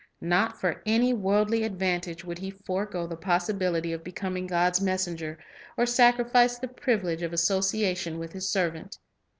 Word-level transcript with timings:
Not 0.19 0.59
for 0.59 0.81
any 0.83 1.13
worldly 1.13 1.61
advantage 1.61 2.25
would 2.25 2.39
he 2.39 2.49
forego 2.49 3.05
the 3.05 3.15
possibility 3.15 3.93
of 3.93 4.03
becoming 4.03 4.47
God's 4.47 4.81
messenger, 4.81 5.37
or 5.77 5.85
sacrifice 5.85 6.57
the 6.57 6.67
privilege 6.67 7.21
of 7.21 7.33
association 7.33 8.17
with 8.17 8.31
His 8.33 8.49
servant. 8.49 8.97